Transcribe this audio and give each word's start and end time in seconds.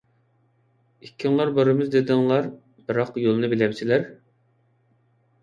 ئىككىڭلار 1.07 1.51
بارىمىز 1.57 1.91
دېدىڭلار، 1.97 2.49
بىراق 2.89 3.21
يولنى 3.27 3.53
بىلەمسىلەر؟! 3.53 4.09